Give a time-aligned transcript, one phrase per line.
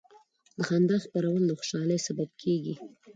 [0.57, 2.75] د خندا خپرول د خوشحالۍ سبب کېږي.